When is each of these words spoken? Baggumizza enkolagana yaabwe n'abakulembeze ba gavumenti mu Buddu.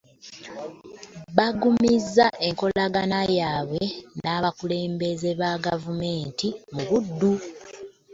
Baggumizza 1.37 2.25
enkolagana 2.47 3.19
yaabwe 3.37 3.83
n'abakulembeze 4.21 5.29
ba 5.39 5.51
gavumenti 5.65 6.47
mu 6.73 6.81
Buddu. 6.89 7.33